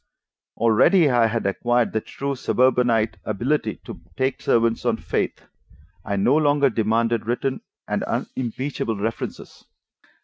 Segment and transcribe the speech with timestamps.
[0.57, 5.41] Already I had acquired the true suburbanite ability to take servants on faith;
[6.03, 9.63] I no longer demanded written and unimpeachable references.